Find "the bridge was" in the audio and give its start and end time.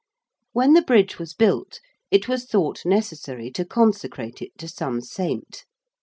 0.73-1.35